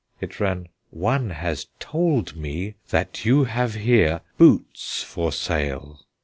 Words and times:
It 0.19 0.39
ran: 0.39 0.67
"One 0.89 1.29
has 1.29 1.67
told 1.79 2.35
me 2.35 2.73
that 2.89 3.23
you 3.23 3.43
have 3.43 3.75
here 3.75 4.21
boots 4.39 5.03
for 5.03 5.31
sale." 5.31 6.01